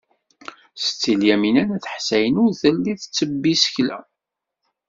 [0.83, 3.97] Setti Lyamina n At Ḥsayen ur telli tettebbi isekla.